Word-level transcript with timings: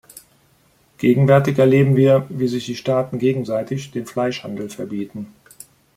Gegenwärtig 0.97 1.59
erleben 1.59 1.95
wir, 1.95 2.25
wie 2.31 2.47
sich 2.47 2.65
die 2.65 2.75
Staaten 2.75 3.19
gegenseitig 3.19 3.91
den 3.91 4.07
Fleischhandel 4.07 4.67
verbieten. 4.71 5.31